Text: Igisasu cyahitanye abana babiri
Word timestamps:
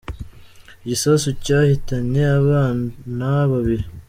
Igisasu 0.83 1.29
cyahitanye 1.43 2.21
abana 2.39 3.25
babiri 3.51 3.83